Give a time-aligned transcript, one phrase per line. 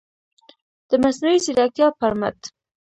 [0.89, 2.39] د مصنوعي ځیرکتیا پر مټ